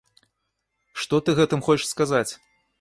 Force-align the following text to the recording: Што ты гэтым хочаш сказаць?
Што 1.03 1.21
ты 1.27 1.37
гэтым 1.43 1.63
хочаш 1.71 1.87
сказаць? 1.95 2.29